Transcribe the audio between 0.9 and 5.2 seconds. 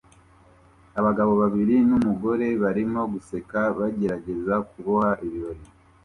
Abagabo babiri numugore barimo guseka bagerageza kuboha